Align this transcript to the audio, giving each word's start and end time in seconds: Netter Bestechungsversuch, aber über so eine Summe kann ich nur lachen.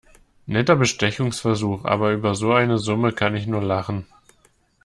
Netter 0.47 0.75
Bestechungsversuch, 0.77 1.85
aber 1.85 2.11
über 2.13 2.33
so 2.33 2.53
eine 2.53 2.79
Summe 2.79 3.13
kann 3.13 3.35
ich 3.35 3.45
nur 3.45 3.61
lachen. 3.61 4.07